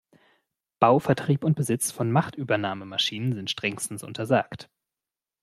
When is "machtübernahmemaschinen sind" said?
2.11-3.51